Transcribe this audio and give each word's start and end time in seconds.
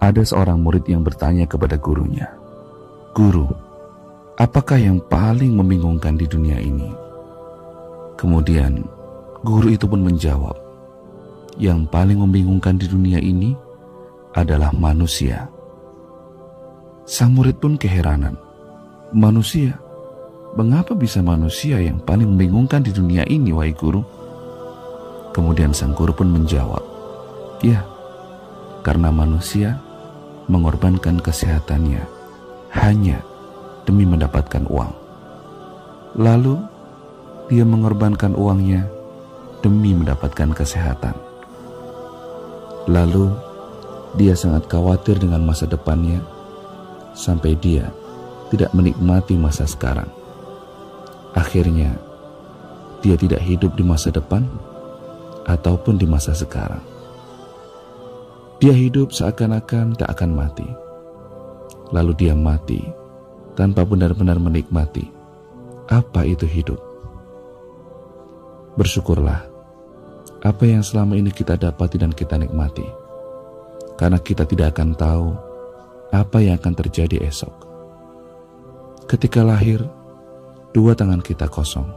Ada 0.00 0.24
seorang 0.24 0.64
murid 0.64 0.88
yang 0.88 1.04
bertanya 1.04 1.44
kepada 1.44 1.76
gurunya, 1.76 2.24
"Guru, 3.12 3.44
apakah 4.40 4.80
yang 4.80 4.96
paling 5.12 5.52
membingungkan 5.52 6.16
di 6.16 6.24
dunia 6.24 6.56
ini?" 6.56 6.88
Kemudian 8.16 8.80
guru 9.44 9.68
itu 9.68 9.84
pun 9.84 10.00
menjawab, 10.00 10.56
"Yang 11.60 11.84
paling 11.92 12.16
membingungkan 12.16 12.80
di 12.80 12.88
dunia 12.88 13.20
ini 13.20 13.52
adalah 14.32 14.72
manusia." 14.72 15.52
Sang 17.04 17.36
murid 17.36 17.60
pun 17.60 17.76
keheranan, 17.76 18.40
"Manusia? 19.12 19.76
Mengapa 20.56 20.96
bisa 20.96 21.20
manusia 21.20 21.76
yang 21.76 22.00
paling 22.08 22.24
membingungkan 22.34 22.80
di 22.80 22.88
dunia 22.88 23.28
ini, 23.28 23.52
wahai 23.52 23.76
guru?" 23.76 24.00
Kemudian 25.36 25.76
sang 25.76 25.92
guru 25.92 26.16
pun 26.16 26.32
menjawab, 26.32 26.80
"Ya, 27.60 27.84
karena 28.80 29.12
manusia 29.12 29.76
mengorbankan 30.50 31.22
kesehatannya 31.22 32.02
hanya 32.74 33.22
demi 33.86 34.02
mendapatkan 34.02 34.66
uang. 34.66 34.92
Lalu 36.18 36.58
dia 37.46 37.62
mengorbankan 37.62 38.34
uangnya 38.34 38.90
demi 39.62 39.94
mendapatkan 39.94 40.50
kesehatan. 40.50 41.14
Lalu 42.90 43.30
dia 44.18 44.34
sangat 44.34 44.66
khawatir 44.66 45.22
dengan 45.22 45.46
masa 45.46 45.70
depannya 45.70 46.18
sampai 47.14 47.54
dia 47.54 47.94
tidak 48.50 48.74
menikmati 48.74 49.38
masa 49.38 49.62
sekarang. 49.70 50.10
Akhirnya, 51.30 51.94
dia 52.98 53.14
tidak 53.14 53.38
hidup 53.46 53.78
di 53.78 53.86
masa 53.86 54.10
depan 54.10 54.42
ataupun 55.46 55.94
di 55.94 56.10
masa 56.10 56.34
sekarang. 56.34 56.89
Dia 58.60 58.76
hidup 58.76 59.08
seakan-akan 59.08 59.96
tak 59.96 60.20
akan 60.20 60.36
mati. 60.36 60.68
Lalu 61.96 62.12
dia 62.12 62.36
mati 62.36 62.84
tanpa 63.56 63.88
benar-benar 63.88 64.36
menikmati 64.36 65.08
apa 65.88 66.28
itu 66.28 66.44
hidup. 66.44 66.76
Bersyukurlah 68.76 69.48
apa 70.44 70.64
yang 70.68 70.84
selama 70.84 71.16
ini 71.16 71.32
kita 71.32 71.56
dapati 71.56 72.04
dan 72.04 72.12
kita 72.12 72.36
nikmati. 72.36 72.84
Karena 73.96 74.20
kita 74.20 74.44
tidak 74.44 74.76
akan 74.76 74.92
tahu 74.92 75.32
apa 76.12 76.44
yang 76.44 76.60
akan 76.60 76.76
terjadi 76.84 77.16
esok. 77.32 77.64
Ketika 79.08 79.40
lahir, 79.40 79.80
dua 80.76 80.92
tangan 80.92 81.24
kita 81.24 81.48
kosong. 81.48 81.88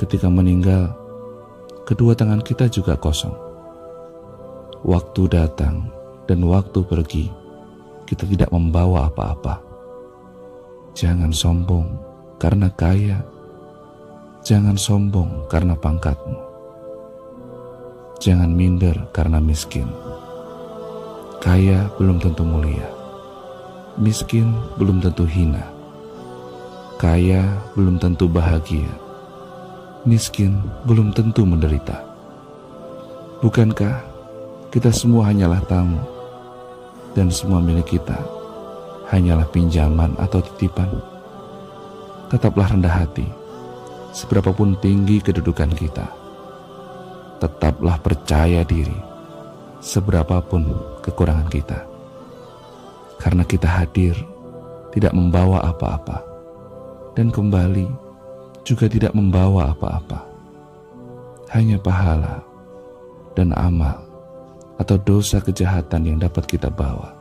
Ketika 0.00 0.32
meninggal, 0.32 0.96
kedua 1.84 2.16
tangan 2.16 2.40
kita 2.40 2.72
juga 2.72 2.96
kosong 2.96 3.51
waktu 4.82 5.30
datang 5.30 5.86
dan 6.26 6.42
waktu 6.42 6.82
pergi, 6.82 7.30
kita 8.06 8.26
tidak 8.26 8.50
membawa 8.50 9.06
apa-apa. 9.06 9.62
Jangan 10.92 11.32
sombong 11.32 11.88
karena 12.36 12.68
kaya, 12.74 13.22
jangan 14.42 14.76
sombong 14.76 15.46
karena 15.48 15.72
pangkatmu, 15.78 16.36
jangan 18.18 18.50
minder 18.52 18.94
karena 19.14 19.38
miskin. 19.40 19.88
Kaya 21.42 21.90
belum 21.98 22.22
tentu 22.22 22.46
mulia, 22.46 22.86
miskin 23.98 24.54
belum 24.78 25.02
tentu 25.02 25.26
hina, 25.26 25.64
kaya 27.00 27.42
belum 27.74 27.98
tentu 27.98 28.30
bahagia, 28.30 28.90
miskin 30.06 30.58
belum 30.86 31.10
tentu 31.10 31.42
menderita. 31.42 31.98
Bukankah 33.42 34.11
kita 34.72 34.88
semua 34.88 35.28
hanyalah 35.28 35.60
tamu, 35.68 36.00
dan 37.12 37.28
semua 37.28 37.60
milik 37.60 38.00
kita 38.00 38.16
hanyalah 39.12 39.44
pinjaman 39.52 40.16
atau 40.16 40.40
titipan. 40.40 40.88
Tetaplah 42.32 42.72
rendah 42.72 43.04
hati, 43.04 43.28
seberapapun 44.16 44.80
tinggi 44.80 45.20
kedudukan 45.20 45.68
kita. 45.76 46.08
Tetaplah 47.36 48.00
percaya 48.00 48.64
diri, 48.64 48.96
seberapapun 49.84 50.64
kekurangan 51.04 51.52
kita. 51.52 51.84
Karena 53.20 53.44
kita 53.44 53.68
hadir, 53.68 54.16
tidak 54.96 55.12
membawa 55.12 55.68
apa-apa, 55.68 56.24
dan 57.12 57.28
kembali 57.28 57.92
juga 58.64 58.88
tidak 58.88 59.12
membawa 59.12 59.76
apa-apa. 59.76 60.24
Hanya 61.52 61.76
pahala 61.76 62.40
dan 63.36 63.52
amal 63.52 64.11
atau 64.80 64.96
dosa 64.96 65.42
kejahatan 65.42 66.08
yang 66.08 66.18
dapat 66.20 66.44
kita 66.48 66.72
bawa. 66.72 67.12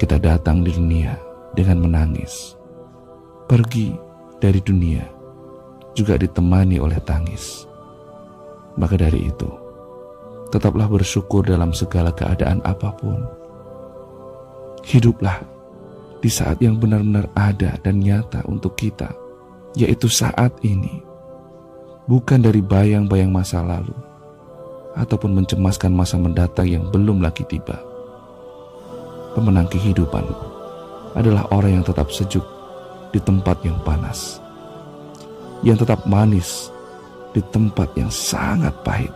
Kita 0.00 0.16
datang 0.16 0.64
di 0.64 0.72
dunia 0.72 1.12
dengan 1.52 1.84
menangis, 1.84 2.56
pergi 3.50 3.92
dari 4.40 4.60
dunia 4.62 5.04
juga 5.92 6.16
ditemani 6.16 6.80
oleh 6.80 6.96
tangis. 7.02 7.68
Maka 8.78 8.96
dari 8.96 9.28
itu, 9.28 9.50
tetaplah 10.48 10.88
bersyukur 10.88 11.44
dalam 11.44 11.74
segala 11.76 12.14
keadaan 12.14 12.64
apa 12.64 12.94
pun. 12.96 13.20
Hiduplah 14.80 15.44
di 16.24 16.30
saat 16.32 16.56
yang 16.64 16.80
benar-benar 16.80 17.28
ada 17.36 17.76
dan 17.84 18.00
nyata 18.00 18.40
untuk 18.48 18.78
kita, 18.80 19.12
yaitu 19.76 20.08
saat 20.08 20.56
ini, 20.64 21.04
bukan 22.08 22.40
dari 22.40 22.64
bayang-bayang 22.64 23.28
masa 23.28 23.60
lalu 23.60 24.09
ataupun 24.98 25.36
mencemaskan 25.38 25.94
masa 25.94 26.18
mendatang 26.18 26.66
yang 26.66 26.84
belum 26.90 27.22
lagi 27.22 27.46
tiba. 27.46 27.78
Pemenang 29.36 29.70
kehidupan 29.70 30.26
adalah 31.14 31.46
orang 31.54 31.78
yang 31.78 31.84
tetap 31.86 32.10
sejuk 32.10 32.42
di 33.14 33.22
tempat 33.22 33.58
yang 33.62 33.78
panas, 33.86 34.42
yang 35.62 35.78
tetap 35.78 36.02
manis 36.06 36.70
di 37.30 37.42
tempat 37.54 37.94
yang 37.94 38.10
sangat 38.10 38.74
pahit, 38.82 39.14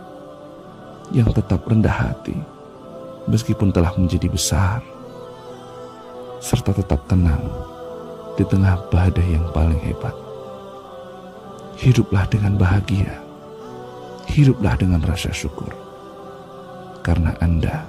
yang 1.11 1.27
tetap 1.35 1.67
rendah 1.67 1.91
hati 1.91 2.35
meskipun 3.27 3.73
telah 3.75 3.91
menjadi 3.99 4.31
besar, 4.31 4.79
serta 6.39 6.71
tetap 6.71 7.03
tenang 7.11 7.41
di 8.39 8.43
tengah 8.47 8.79
badai 8.87 9.35
yang 9.35 9.45
paling 9.51 9.79
hebat. 9.83 10.15
Hiduplah 11.75 12.23
dengan 12.31 12.55
bahagia 12.55 13.24
hiduplah 14.35 14.75
dengan 14.75 14.99
rasa 14.99 15.31
syukur, 15.31 15.71
karena 16.99 17.31
Anda 17.39 17.87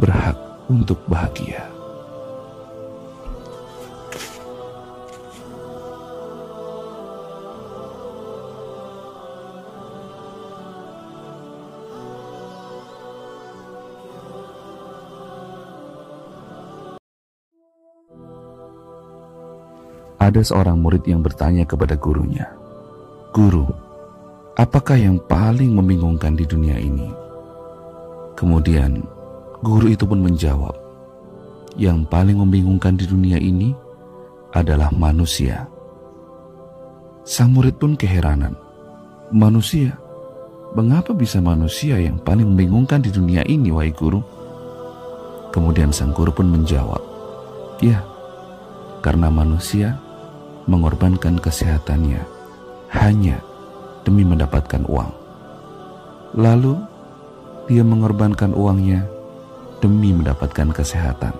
berhak 0.00 0.40
untuk 0.72 1.04
bahagia. 1.04 1.68
Ada 20.20 20.46
seorang 20.46 20.78
murid 20.78 21.04
yang 21.04 21.20
bertanya 21.26 21.66
kepada 21.66 21.98
gurunya, 21.98 22.48
"Guru, 23.34 23.66
Apakah 24.60 25.00
yang 25.00 25.16
paling 25.24 25.72
membingungkan 25.72 26.36
di 26.36 26.44
dunia 26.44 26.76
ini? 26.76 27.08
Kemudian 28.36 29.00
guru 29.64 29.88
itu 29.88 30.04
pun 30.04 30.20
menjawab, 30.20 30.76
yang 31.80 32.04
paling 32.04 32.36
membingungkan 32.36 32.92
di 32.92 33.08
dunia 33.08 33.40
ini 33.40 33.72
adalah 34.52 34.92
manusia. 34.92 35.64
Sang 37.24 37.56
murid 37.56 37.80
pun 37.80 37.96
keheranan, 37.96 38.52
manusia? 39.32 39.96
Mengapa 40.76 41.16
bisa 41.16 41.40
manusia 41.40 41.96
yang 41.96 42.20
paling 42.20 42.52
membingungkan 42.52 43.00
di 43.00 43.08
dunia 43.08 43.40
ini, 43.48 43.72
wahai 43.72 43.96
guru? 43.96 44.20
Kemudian 45.56 45.88
sang 45.88 46.12
guru 46.12 46.36
pun 46.36 46.52
menjawab, 46.52 47.00
ya, 47.80 48.04
karena 49.00 49.32
manusia 49.32 49.96
mengorbankan 50.68 51.40
kesehatannya 51.40 52.20
hanya 52.92 53.40
demi 54.04 54.24
mendapatkan 54.24 54.84
uang. 54.86 55.10
Lalu 56.38 56.78
dia 57.66 57.82
mengorbankan 57.82 58.54
uangnya 58.54 59.06
demi 59.82 60.14
mendapatkan 60.14 60.70
kesehatan. 60.74 61.34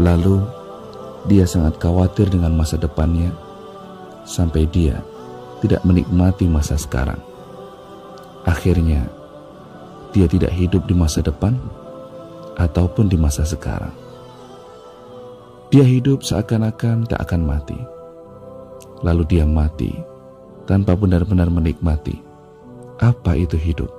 Lalu 0.00 0.42
dia 1.28 1.46
sangat 1.46 1.78
khawatir 1.78 2.26
dengan 2.32 2.56
masa 2.56 2.80
depannya 2.80 3.30
sampai 4.26 4.66
dia 4.70 4.98
tidak 5.62 5.84
menikmati 5.86 6.50
masa 6.50 6.74
sekarang. 6.74 7.20
Akhirnya 8.42 9.06
dia 10.10 10.26
tidak 10.26 10.50
hidup 10.50 10.82
di 10.90 10.94
masa 10.98 11.22
depan 11.22 11.54
ataupun 12.58 13.06
di 13.06 13.14
masa 13.14 13.46
sekarang. 13.46 13.94
Dia 15.70 15.86
hidup 15.86 16.20
seakan-akan 16.26 17.08
tak 17.08 17.22
akan 17.22 17.42
mati. 17.48 17.78
Lalu 19.06 19.22
dia 19.26 19.44
mati 19.48 20.11
tanpa 20.72 20.96
benar-benar 20.96 21.52
menikmati 21.52 22.16
apa 22.96 23.36
itu 23.36 23.60
hidup. 23.60 23.92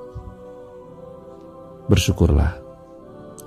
Bersyukurlah 1.86 2.58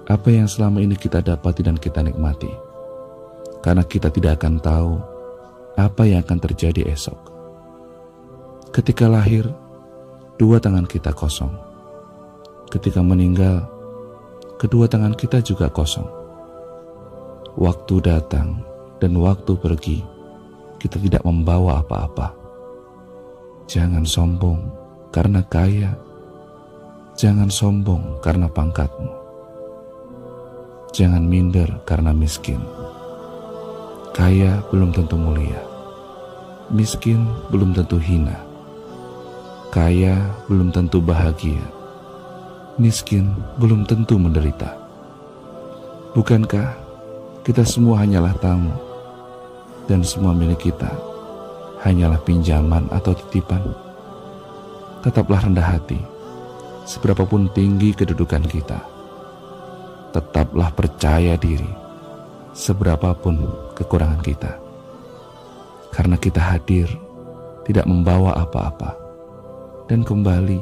apa 0.07 0.29
yang 0.31 0.47
selama 0.47 0.79
ini 0.79 0.95
kita 0.95 1.19
dapati 1.19 1.67
dan 1.67 1.75
kita 1.75 2.07
nikmati. 2.07 2.47
Karena 3.67 3.83
kita 3.83 4.15
tidak 4.15 4.39
akan 4.39 4.63
tahu 4.63 4.95
apa 5.75 6.07
yang 6.07 6.23
akan 6.23 6.39
terjadi 6.39 6.87
esok. 6.95 7.19
Ketika 8.71 9.11
lahir, 9.11 9.51
dua 10.39 10.63
tangan 10.63 10.87
kita 10.87 11.11
kosong. 11.11 11.51
Ketika 12.71 13.03
meninggal, 13.03 13.67
kedua 14.63 14.87
tangan 14.87 15.19
kita 15.19 15.43
juga 15.43 15.67
kosong. 15.67 16.07
Waktu 17.59 17.95
datang 18.07 18.63
dan 19.03 19.19
waktu 19.19 19.59
pergi, 19.59 19.99
kita 20.79 21.03
tidak 21.03 21.27
membawa 21.27 21.83
apa-apa. 21.83 22.46
Jangan 23.67 24.07
sombong 24.07 24.63
karena 25.11 25.43
kaya. 25.43 25.91
Jangan 27.19 27.51
sombong 27.51 28.23
karena 28.23 28.47
pangkatmu. 28.47 29.11
Jangan 30.95 31.27
minder 31.27 31.83
karena 31.83 32.15
miskin. 32.15 32.63
Kaya 34.15 34.63
belum 34.71 34.95
tentu 34.95 35.19
mulia. 35.19 35.59
Miskin 36.71 37.27
belum 37.51 37.75
tentu 37.75 37.99
hina. 37.99 38.39
Kaya 39.75 40.15
belum 40.47 40.71
tentu 40.71 41.03
bahagia. 41.03 41.67
Miskin 42.79 43.35
belum 43.59 43.83
tentu 43.83 44.15
menderita. 44.15 44.79
Bukankah 46.15 46.71
kita 47.43 47.67
semua 47.67 48.07
hanyalah 48.07 48.39
tamu 48.39 48.79
dan 49.91 50.07
semua 50.07 50.31
milik 50.31 50.71
kita 50.71 51.06
hanyalah 51.83 52.21
pinjaman 52.25 52.89
atau 52.93 53.13
titipan. 53.13 53.61
Tetaplah 55.05 55.45
rendah 55.45 55.77
hati, 55.77 56.01
seberapapun 56.89 57.51
tinggi 57.53 57.93
kedudukan 57.93 58.45
kita. 58.47 58.79
Tetaplah 60.15 60.73
percaya 60.73 61.37
diri, 61.37 61.69
seberapapun 62.57 63.45
kekurangan 63.77 64.23
kita. 64.25 64.53
Karena 65.93 66.17
kita 66.17 66.41
hadir, 66.41 66.89
tidak 67.65 67.85
membawa 67.85 68.37
apa-apa, 68.37 68.95
dan 69.89 70.03
kembali 70.07 70.61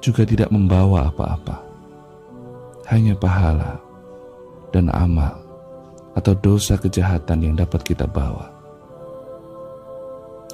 juga 0.00 0.24
tidak 0.24 0.48
membawa 0.48 1.08
apa-apa. 1.12 1.56
Hanya 2.90 3.14
pahala 3.14 3.78
dan 4.74 4.90
amal 4.90 5.38
atau 6.18 6.34
dosa 6.34 6.74
kejahatan 6.74 7.46
yang 7.46 7.54
dapat 7.54 7.86
kita 7.86 8.08
bawa. 8.08 8.59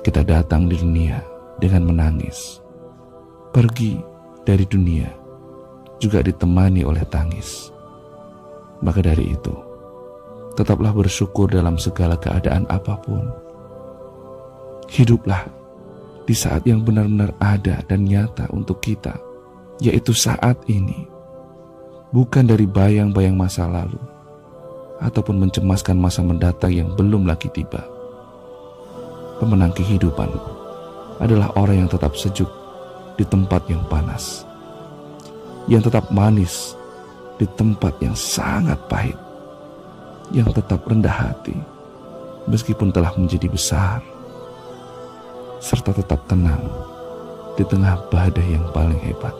Kita 0.07 0.23
datang 0.23 0.71
di 0.71 0.79
dunia 0.79 1.19
dengan 1.59 1.91
menangis, 1.91 2.63
pergi 3.51 3.99
dari 4.47 4.63
dunia 4.63 5.11
juga 5.99 6.23
ditemani 6.23 6.87
oleh 6.87 7.03
tangis. 7.11 7.75
Maka 8.87 9.03
dari 9.03 9.35
itu, 9.35 9.51
tetaplah 10.55 10.95
bersyukur 10.95 11.51
dalam 11.51 11.75
segala 11.75 12.15
keadaan 12.15 12.71
apa 12.71 12.95
pun. 13.03 13.27
Hiduplah 14.87 15.43
di 16.23 16.39
saat 16.39 16.63
yang 16.71 16.87
benar-benar 16.87 17.35
ada 17.43 17.83
dan 17.91 18.07
nyata 18.07 18.47
untuk 18.55 18.79
kita, 18.79 19.19
yaitu 19.83 20.15
saat 20.15 20.55
ini, 20.71 21.03
bukan 22.15 22.47
dari 22.47 22.63
bayang-bayang 22.63 23.35
masa 23.35 23.67
lalu 23.67 23.99
ataupun 25.03 25.51
mencemaskan 25.51 25.99
masa 25.99 26.23
mendatang 26.23 26.71
yang 26.71 26.95
belum 26.95 27.27
lagi 27.27 27.51
tiba. 27.51 27.96
Pemenang 29.37 29.73
kehidupan 29.77 30.33
adalah 31.21 31.53
orang 31.57 31.85
yang 31.85 31.91
tetap 31.91 32.17
sejuk 32.17 32.49
di 33.21 33.25
tempat 33.29 33.65
yang 33.69 33.85
panas, 33.89 34.49
yang 35.69 35.85
tetap 35.85 36.09
manis 36.09 36.73
di 37.37 37.45
tempat 37.57 37.93
yang 38.01 38.17
sangat 38.17 38.81
pahit, 38.89 39.17
yang 40.33 40.49
tetap 40.53 40.81
rendah 40.89 41.13
hati 41.13 41.57
meskipun 42.49 42.89
telah 42.93 43.13
menjadi 43.17 43.49
besar, 43.51 44.01
serta 45.61 45.93
tetap 45.93 46.25
tenang 46.29 46.63
di 47.61 47.65
tengah 47.69 47.97
badai 48.09 48.57
yang 48.57 48.65
paling 48.73 49.01
hebat. 49.05 49.35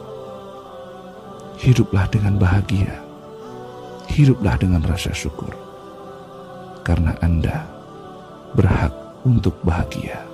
Hiduplah 1.57 2.05
dengan 2.13 2.37
bahagia 2.37 3.07
hiduplah 4.07 4.55
dengan 4.55 4.81
rasa 4.87 5.11
syukur, 5.11 5.51
karena 6.87 7.13
Anda 7.19 7.67
berhak 8.55 8.95
untuk 9.25 9.57
bahagia. 9.65 10.27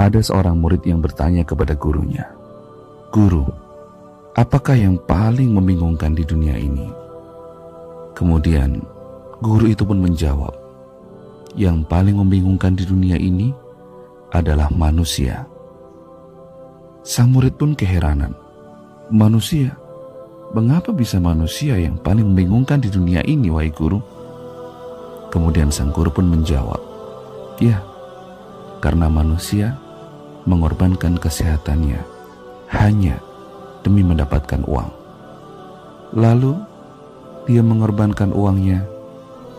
Ada 0.00 0.26
seorang 0.26 0.56
murid 0.56 0.82
yang 0.88 1.04
bertanya 1.04 1.44
kepada 1.44 1.76
gurunya, 1.76 2.24
"Guru, 3.12 3.44
apakah 4.32 4.74
yang 4.74 4.96
paling 5.06 5.52
membingungkan 5.52 6.16
di 6.16 6.24
dunia 6.24 6.56
ini? 6.56 6.88
Kemudian 8.16 8.80
guru 9.40 9.72
itu 9.72 9.82
pun 9.82 9.98
menjawab, 9.98 10.52
yang 11.56 11.82
paling 11.88 12.20
membingungkan 12.20 12.76
di 12.76 12.84
dunia 12.84 13.16
ini 13.16 13.50
adalah 14.30 14.68
manusia. 14.70 15.48
Sang 17.00 17.32
murid 17.32 17.56
pun 17.56 17.72
keheranan, 17.72 18.36
manusia, 19.08 19.72
mengapa 20.52 20.92
bisa 20.92 21.16
manusia 21.16 21.80
yang 21.80 21.96
paling 21.98 22.22
membingungkan 22.22 22.78
di 22.78 22.92
dunia 22.92 23.24
ini, 23.24 23.48
wahai 23.48 23.72
guru? 23.72 23.98
Kemudian 25.32 25.72
sang 25.72 25.90
guru 25.90 26.12
pun 26.12 26.28
menjawab, 26.28 26.78
ya, 27.58 27.80
karena 28.84 29.08
manusia 29.08 29.72
mengorbankan 30.44 31.16
kesehatannya 31.16 32.00
hanya 32.70 33.16
demi 33.80 34.04
mendapatkan 34.04 34.60
uang. 34.68 34.90
Lalu 36.12 36.52
dia 37.48 37.64
mengorbankan 37.64 38.34
uangnya 38.36 38.84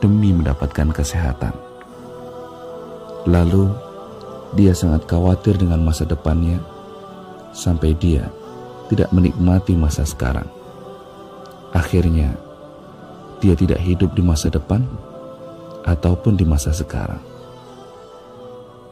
demi 0.02 0.34
mendapatkan 0.34 0.90
kesehatan. 0.90 1.54
Lalu 3.30 3.70
dia 4.58 4.74
sangat 4.74 5.06
khawatir 5.06 5.56
dengan 5.56 5.86
masa 5.86 6.04
depannya 6.04 6.58
sampai 7.54 7.94
dia 7.96 8.28
tidak 8.90 9.14
menikmati 9.14 9.78
masa 9.78 10.04
sekarang. 10.04 10.50
Akhirnya 11.72 12.36
dia 13.40 13.56
tidak 13.56 13.80
hidup 13.80 14.12
di 14.18 14.26
masa 14.26 14.52
depan 14.52 14.84
ataupun 15.88 16.36
di 16.36 16.44
masa 16.44 16.76
sekarang. 16.76 17.22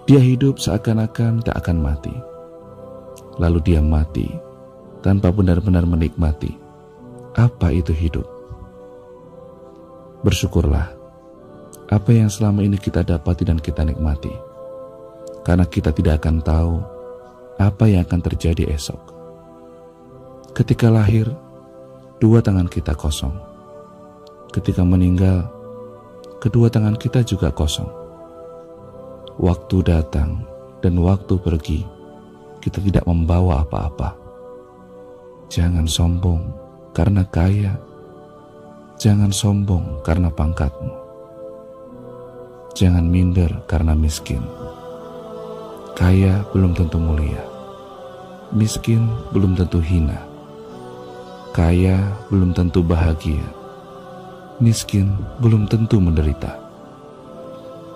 Dia 0.07 0.21
hidup 0.21 0.57
seakan-akan 0.57 1.43
tak 1.43 1.59
akan 1.59 1.77
mati. 1.81 2.15
Lalu 3.37 3.59
dia 3.61 3.81
mati 3.83 4.25
tanpa 5.03 5.29
benar-benar 5.33 5.83
menikmati 5.83 6.55
apa 7.35 7.71
itu 7.71 7.93
hidup. 7.93 8.25
Bersyukurlah 10.23 10.98
apa 11.89 12.09
yang 12.13 12.29
selama 12.29 12.61
ini 12.61 12.77
kita 12.77 13.01
dapati 13.01 13.43
dan 13.49 13.57
kita 13.57 13.81
nikmati, 13.81 14.31
karena 15.41 15.65
kita 15.65 15.89
tidak 15.89 16.21
akan 16.21 16.37
tahu 16.45 16.73
apa 17.57 17.83
yang 17.89 18.05
akan 18.05 18.21
terjadi 18.21 18.69
esok. 18.71 19.01
Ketika 20.53 20.93
lahir, 20.93 21.29
dua 22.21 22.39
tangan 22.39 22.69
kita 22.69 22.93
kosong. 22.93 23.33
Ketika 24.49 24.81
meninggal, 24.81 25.45
kedua 26.41 26.69
tangan 26.69 26.97
kita 26.97 27.21
juga 27.21 27.53
kosong. 27.53 27.89
Waktu 29.39 29.77
datang 29.85 30.45
dan 30.81 30.97
waktu 30.99 31.37
pergi, 31.37 31.85
kita 32.59 32.81
tidak 32.81 33.05
membawa 33.05 33.61
apa-apa 33.63 34.29
Jangan 35.49 35.89
sombong 35.89 36.45
karena 36.93 37.25
kaya. 37.25 37.73
Jangan 39.01 39.33
sombong 39.33 39.97
karena 40.05 40.29
pangkatmu. 40.29 40.93
Jangan 42.79 43.03
minder 43.11 43.51
karena 43.67 43.91
miskin. 43.91 44.39
Kaya 45.99 46.47
belum 46.55 46.71
tentu 46.71 46.95
mulia. 46.95 47.43
Miskin 48.55 49.03
belum 49.35 49.51
tentu 49.51 49.83
hina. 49.83 50.15
Kaya 51.51 51.99
belum 52.31 52.55
tentu 52.55 52.79
bahagia. 52.79 53.43
Miskin 54.63 55.11
belum 55.43 55.67
tentu 55.67 55.99
menderita. 55.99 56.55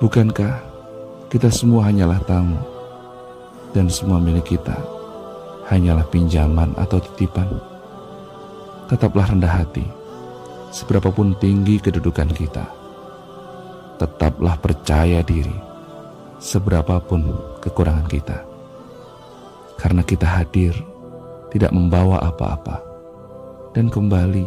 Bukankah 0.03 0.59
kita 1.31 1.47
semua 1.47 1.87
hanyalah 1.87 2.19
tamu 2.27 2.59
dan 3.71 3.87
semua 3.87 4.19
milik 4.19 4.59
kita 4.59 4.75
hanyalah 5.71 6.03
pinjaman 6.11 6.75
atau 6.75 6.99
titipan. 6.99 7.47
Tetaplah 8.91 9.31
rendah 9.31 9.63
hati, 9.63 9.87
seberapapun 10.75 11.39
tinggi 11.39 11.79
kedudukan 11.79 12.27
kita. 12.35 12.82
Tetaplah 14.01 14.57
percaya 14.57 15.21
diri, 15.21 15.53
seberapapun 16.41 17.29
kekurangan 17.61 18.07
kita. 18.09 18.39
Karena 19.77 20.01
kita 20.01 20.27
hadir, 20.27 20.73
tidak 21.53 21.69
membawa 21.69 22.19
apa-apa, 22.25 22.81
dan 23.77 23.87
kembali 23.87 24.45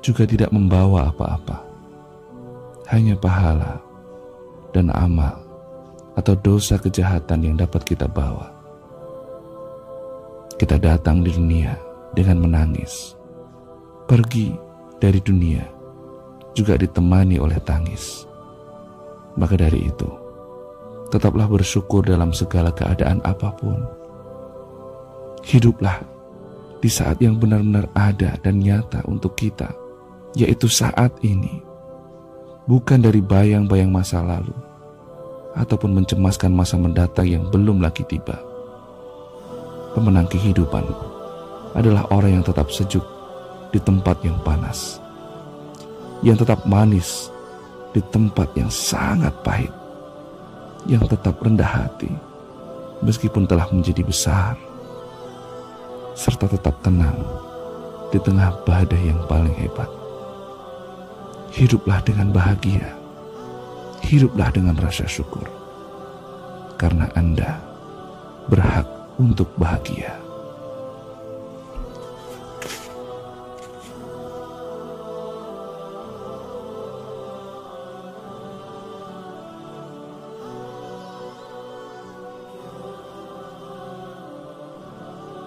juga 0.00 0.24
tidak 0.24 0.50
membawa 0.50 1.12
apa-apa. 1.12 1.62
Hanya 2.90 3.16
pahala 3.16 3.78
dan 4.72 4.88
amal 4.92 5.36
atau 6.16 6.36
dosa 6.36 6.76
kejahatan 6.76 7.40
yang 7.44 7.56
dapat 7.56 7.84
kita 7.84 8.04
bawa. 8.08 8.52
Kita 10.56 10.76
datang 10.76 11.24
di 11.24 11.32
dunia 11.32 11.72
dengan 12.12 12.44
menangis. 12.44 13.16
Pergi 14.04 14.52
dari 15.00 15.18
dunia 15.24 15.64
juga 16.52 16.76
ditemani 16.76 17.40
oleh 17.40 17.56
tangis. 17.64 18.28
Maka 19.36 19.56
dari 19.56 19.88
itu, 19.88 20.08
tetaplah 21.08 21.48
bersyukur 21.48 22.04
dalam 22.04 22.32
segala 22.32 22.72
keadaan 22.72 23.20
apa 23.24 23.52
pun. 23.56 23.80
Hiduplah 25.42 26.00
di 26.82 26.90
saat 26.90 27.20
yang 27.22 27.38
benar-benar 27.38 27.88
ada 27.94 28.36
dan 28.40 28.58
nyata 28.58 29.04
untuk 29.06 29.36
kita 29.38 29.70
yaitu 30.32 30.64
saat 30.64 31.12
ini, 31.20 31.60
bukan 32.64 33.04
dari 33.04 33.20
bayang-bayang 33.20 33.92
masa 33.92 34.24
lalu 34.24 34.56
ataupun 35.52 35.92
mencemaskan 35.92 36.52
masa 36.52 36.80
mendatang 36.80 37.28
yang 37.28 37.44
belum 37.52 37.84
lagi 37.84 38.00
tiba. 38.08 38.40
Pemenang 39.92 40.24
kehidupan 40.32 40.88
adalah 41.76 42.08
orang 42.08 42.40
yang 42.40 42.44
tetap 42.44 42.72
sejuk 42.72 43.04
di 43.68 43.80
tempat 43.80 44.24
yang 44.24 44.40
panas, 44.40 44.96
yang 46.24 46.40
tetap 46.40 46.64
manis 46.64 47.28
di 47.92 48.00
tempat 48.08 48.48
yang 48.56 48.72
sangat 48.72 49.32
pahit, 49.44 49.72
yang 50.88 51.04
tetap 51.06 51.36
rendah 51.40 51.68
hati 51.68 52.32
meskipun 53.02 53.44
telah 53.44 53.66
menjadi 53.68 54.00
besar, 54.06 54.54
serta 56.14 56.46
tetap 56.46 56.78
tenang 56.80 57.18
di 58.14 58.18
tengah 58.22 58.54
badai 58.62 59.10
yang 59.10 59.20
paling 59.26 59.52
hebat. 59.58 59.90
Hiduplah 61.52 62.00
dengan 62.06 62.32
bahagia. 62.32 62.96
Hiduplah 64.02 64.48
dengan 64.54 64.78
rasa 64.80 65.04
syukur. 65.04 65.44
Karena 66.80 67.06
Anda 67.12 67.60
berhak 68.48 68.88
untuk 69.20 69.52
bahagia. 69.60 70.21